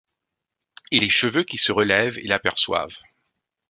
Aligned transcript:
Et 0.89 0.99
les 0.99 1.11
cheveux 1.11 1.43
qui 1.43 1.59
se 1.59 1.71
relèvent 1.71 2.17
et 2.17 2.23
l'aperçoivent. 2.27 2.97